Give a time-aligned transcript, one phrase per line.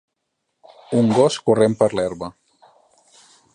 [1.01, 2.31] Un gos corrent per l'herba.